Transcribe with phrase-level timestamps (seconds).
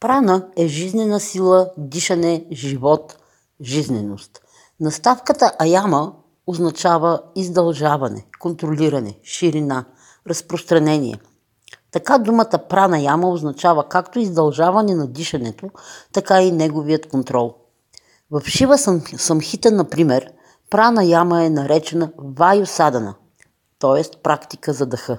[0.00, 3.18] Прана е жизнена сила, дишане, живот,
[3.60, 4.40] жизненост.
[4.80, 6.12] Наставката Аяма
[6.46, 9.84] означава издължаване, контролиране, ширина,
[10.26, 11.18] разпространение.
[11.90, 15.70] Така думата прана яма означава както издължаване на дишането,
[16.12, 17.54] така и неговият контрол.
[18.30, 18.78] В Шива
[19.18, 20.32] Самхита, например,
[20.70, 22.66] прана яма е наречена Ваю
[23.78, 24.20] т.е.
[24.22, 25.18] практика за дъха.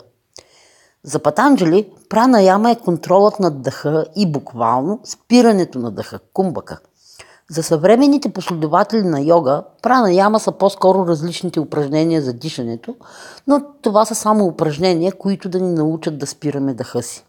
[1.03, 6.79] За Патанджали прана яма е контролът над дъха и буквално спирането на дъха, кумбака.
[7.51, 12.95] За съвременните последователи на йога, прана яма са по-скоро различните упражнения за дишането,
[13.47, 17.25] но това са само упражнения, които да ни научат да спираме дъха си.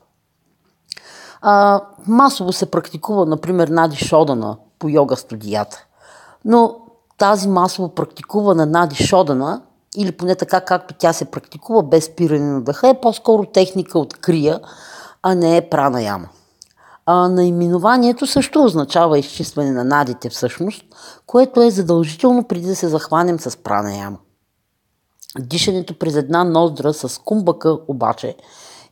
[1.42, 5.84] А, масово се практикува, например, Нади Шодана по йога студията.
[6.44, 6.76] Но
[7.18, 9.62] тази масово практикувана Нади Шодана
[9.96, 14.14] или поне така както тя се практикува без спиране на дъха, е по-скоро техника от
[14.14, 14.60] крия,
[15.22, 16.28] а не е прана яма.
[17.06, 20.84] А наименованието също означава изчистване на надите всъщност,
[21.26, 24.18] което е задължително преди да се захванем с прана яма.
[25.38, 28.36] Дишането през една ноздра с кумбака обаче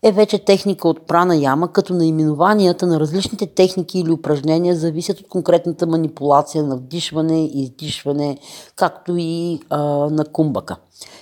[0.03, 5.29] е вече техника от прана яма, като наименованията на различните техники или упражнения зависят от
[5.29, 8.39] конкретната манипулация на вдишване и издишване,
[8.77, 10.77] както и а, на кумбака.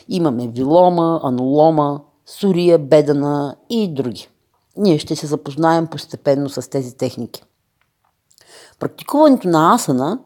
[0.08, 4.28] Имаме вилома, анулома, сурия, бедана и други.
[4.76, 7.42] Ние ще се запознаем постепенно с тези техники.
[8.80, 10.18] Практикуването на асана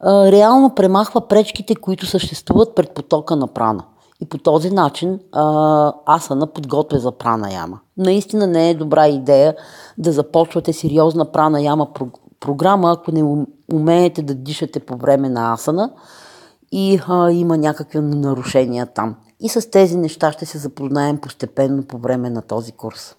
[0.00, 3.84] а, реално премахва пречките, които съществуват пред потока на прана–
[4.20, 7.80] и по този начин а, асана подготвя за прана яма.
[7.96, 9.56] Наистина не е добра идея
[9.98, 11.88] да започвате сериозна прана яма
[12.40, 15.90] програма, ако не умеете да дишате по време на асана
[16.72, 19.16] и а, има някакви нарушения там.
[19.40, 23.14] И с тези неща ще се запознаем постепенно по време на този курс.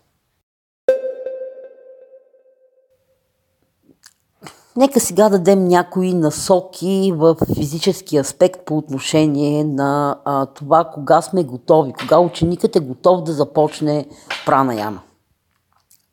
[4.76, 11.44] Нека сега дадем някои насоки в физически аспект по отношение на а, това кога сме
[11.44, 14.06] готови, кога ученикът е готов да започне
[14.46, 15.00] пранаяма.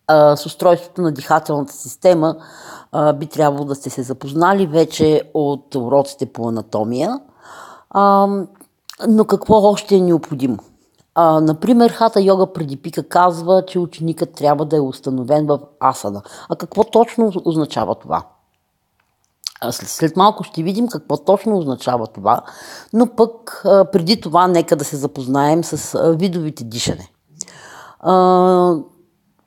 [0.06, 2.37] А, с устройството на дихателната система
[2.93, 7.21] а, би трябвало да сте се запознали вече от уроците по анатомия.
[7.91, 8.28] А,
[9.09, 10.59] но какво още е необходимо?
[11.15, 16.23] А, например, Хата Йога преди пика казва, че ученикът трябва да е установен в асана.
[16.49, 18.23] А какво точно означава това?
[19.71, 22.41] След, малко ще видим какво точно означава това,
[22.93, 27.09] но пък преди това нека да се запознаем с видовите дишане.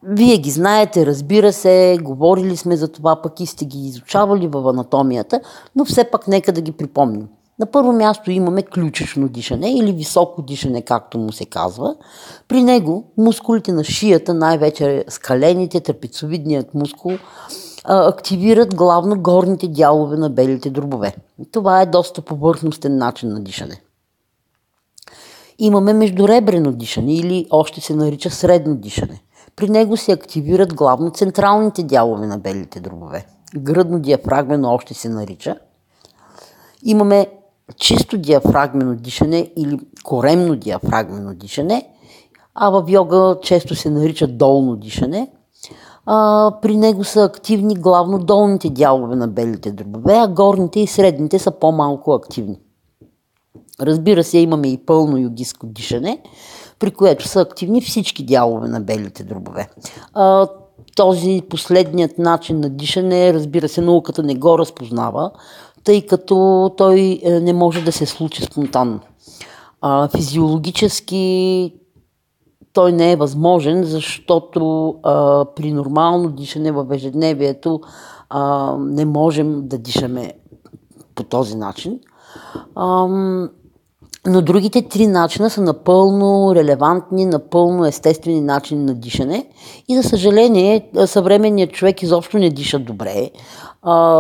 [0.04, 4.70] Вие ги знаете, разбира се, говорили сме за това, пък и сте ги изучавали в
[4.70, 5.42] анатомията,
[5.76, 7.28] но все пак нека да ги припомним.
[7.60, 11.96] На първо място имаме ключично дишане или високо дишане, както му се казва.
[12.48, 17.12] При него мускулите на шията, най-вече скалените, трапецовидният мускул,
[17.84, 21.16] активират главно горните дялове на белите дробове.
[21.52, 23.82] Това е доста повърхностен начин на дишане.
[25.60, 29.22] Имаме междуребрено дишане или още се нарича средно дишане.
[29.56, 33.26] При него се активират главно централните дялове на белите дробове.
[33.56, 35.56] Гръдно диафрагмено още се нарича.
[36.84, 37.28] Имаме
[37.78, 41.90] чисто диафрагмено дишане или коремно диафрагмено дишане,
[42.56, 45.32] а в йога често се нарича долно дишане–
[46.12, 51.40] а, при него са активни главно долните дялове на белите дробове, а горните и средните
[51.40, 52.60] са по-малко активни.
[53.82, 56.22] Разбира се, имаме и пълно йогиско дишане,
[56.80, 59.70] при което са активни всички дялове на белите дробове.
[60.14, 60.48] А,
[60.96, 65.32] този последният начин на дишане, разбира се, науката не го разпознава,
[65.84, 69.00] тъй като той е, не може да се случи спонтанно.
[69.82, 71.74] А, физиологически
[72.80, 77.82] той не е възможен, защото а, при нормално дишане в ежедневието
[78.30, 80.34] а, не можем да дишаме
[81.16, 82.00] по този начин.
[82.76, 83.08] А,
[84.28, 89.46] но другите три начина са напълно релевантни, напълно естествени начини на дишане.
[89.88, 93.30] И за съжаление, съвременният човек изобщо не диша добре.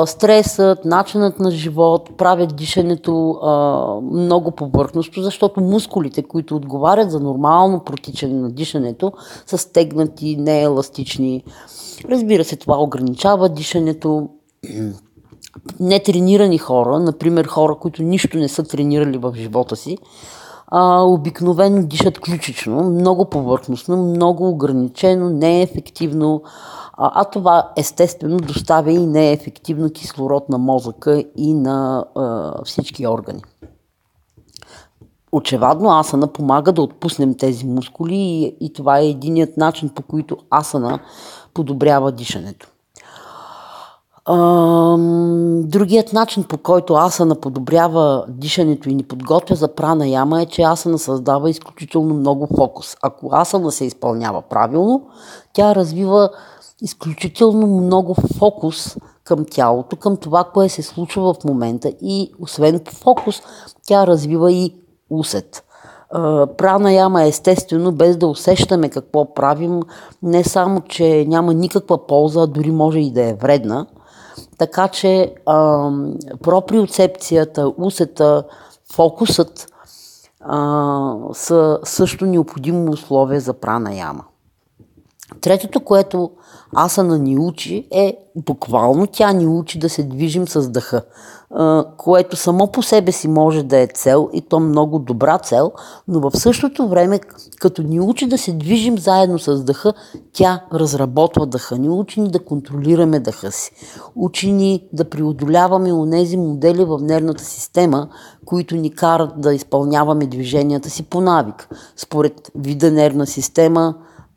[0.06, 3.40] Стресът, начинът на живот правят дишането
[4.12, 9.12] много повърхностно, защото мускулите, които отговарят за нормално протичане на дишането,
[9.46, 11.44] са стегнати, нееластични.
[12.10, 14.30] Разбира се, това ограничава дишането
[15.80, 19.98] нетренирани хора, например хора, които нищо не са тренирали в живота си,
[20.68, 26.42] а, обикновено дишат ключично, много повърхностно, много ограничено, неефективно,
[26.94, 33.42] а, а това естествено доставя и неефективно кислород на мозъка и на а, всички органи.
[35.32, 40.38] Очевадно асана помага да отпуснем тези мускули и, и това е единият начин по който
[40.50, 41.00] асана
[41.54, 42.68] подобрява дишането.
[45.64, 50.62] Другият начин, по който асана подобрява дишането и ни подготвя за прана яма е, че
[50.62, 52.96] асана създава изключително много фокус.
[53.02, 55.02] Ако асана се изпълнява правилно,
[55.54, 56.30] тя развива
[56.82, 63.42] изключително много фокус към тялото, към това, което се случва в момента и освен фокус,
[63.88, 64.76] тя развива и
[65.10, 65.64] усет.
[66.58, 69.82] Прана яма естествено, без да усещаме какво правим,
[70.24, 73.86] не само, че няма никаква полза, а дори може и да е вредна.
[74.58, 75.90] Така че а,
[76.42, 78.44] проприоцепцията, усета,
[78.94, 79.68] фокусът
[80.42, 84.24] а, са също необходимо условие за прана яма.
[85.42, 86.32] Третото, което
[86.78, 91.02] асана ни учи е буквално тя ни учи да се движим с дъха,
[91.98, 95.72] което само по себе си може да е цел и то много добра цел,
[96.08, 97.20] но в същото време,
[97.60, 99.94] като ни учи да се движим заедно с дъха,
[100.34, 103.72] тя разработва дъха, ни учи ни да контролираме дъха си,
[104.16, 108.08] учи ни да преодоляваме онези модели в нервната система,
[108.46, 111.70] които ни карат да изпълняваме движенията си по навик.
[111.96, 113.96] Според вида нервна система,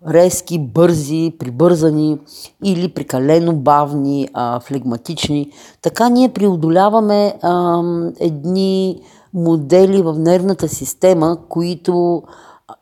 [0.08, 2.18] резки, бързи, прибързани
[2.64, 5.50] или прекалено бавни, а, флегматични.
[5.82, 7.82] Така ние преодоляваме а,
[8.20, 9.00] едни
[9.34, 12.22] модели в нервната система, които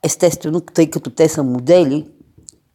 [0.02, 2.06] естествено, тъй като те са модели,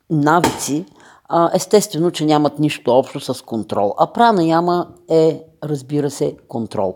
[0.10, 0.86] навици,
[1.30, 3.94] а, естествено, че нямат нищо общо с контрол.
[3.98, 6.96] А прана яма е, разбира се, контрол.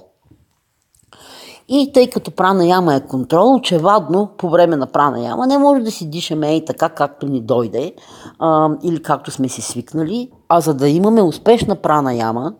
[1.71, 5.81] И тъй като прана яма е контрол, очевадно по време на прана яма не може
[5.81, 7.94] да си дишаме и така както ни дойде
[8.39, 12.54] а, или както сме си свикнали, а за да имаме успешна прана яма,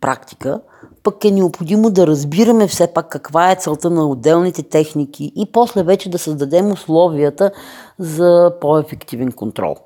[0.00, 0.60] практика,
[1.02, 5.82] пък е необходимо да разбираме все пак каква е целта на отделните техники и после
[5.82, 7.50] вече да създадем условията
[7.98, 9.76] за по-ефективен контрол.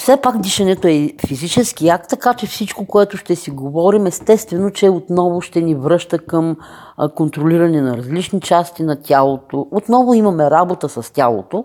[0.00, 4.88] Все пак дишането е физически акт, така че всичко, което ще си говорим, естествено, че
[4.88, 6.56] отново ще ни връща към
[7.14, 9.66] контролиране на различни части на тялото.
[9.70, 11.64] Отново имаме работа с тялото,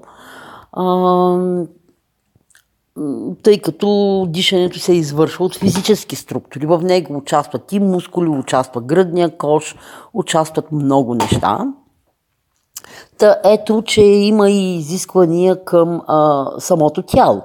[3.44, 6.66] тъй като дишането се извършва от физически структури.
[6.66, 9.76] В него участват и мускули, участва гръдния кош,
[10.14, 11.60] участват много неща.
[13.18, 17.42] Та ето, че има и изисквания към а, самото тяло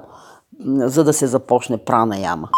[0.65, 2.49] за да се започне прана яма.